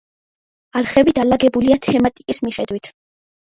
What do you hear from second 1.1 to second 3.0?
დალაგებულია თემატიკის მიხედვით.